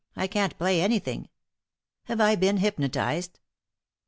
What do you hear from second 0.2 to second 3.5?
can't play anything! Have I been hypnotized?